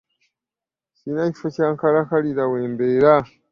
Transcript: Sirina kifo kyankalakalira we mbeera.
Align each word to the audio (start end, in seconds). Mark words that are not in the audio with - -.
Sirina 0.95 1.23
kifo 1.33 1.47
kyankalakalira 1.55 2.43
we 2.51 2.59
mbeera. 2.73 3.13